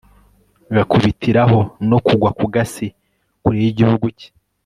agakubitiraho 0.71 1.59
no 1.89 1.97
kugwa 2.05 2.29
ku 2.37 2.45
gasi, 2.53 2.87
kure 3.41 3.57
y'igihugu 3.63 4.05
cye 4.17 4.29